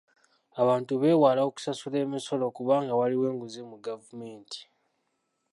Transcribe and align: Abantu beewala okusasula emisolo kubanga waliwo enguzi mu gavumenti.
Abantu 0.61 0.91
beewala 1.01 1.41
okusasula 1.49 1.97
emisolo 2.05 2.45
kubanga 2.57 2.93
waliwo 2.99 3.25
enguzi 3.31 3.61
mu 3.69 3.77
gavumenti. 3.85 4.61